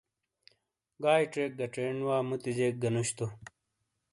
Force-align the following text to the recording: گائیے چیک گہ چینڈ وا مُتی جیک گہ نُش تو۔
گائیے 1.03 1.25
چیک 1.33 1.51
گہ 1.59 1.67
چینڈ 1.73 1.99
وا 2.07 2.15
مُتی 2.27 2.51
جیک 2.57 2.75
گہ 2.81 2.89
نُش 2.93 3.09
تو۔ 3.17 3.25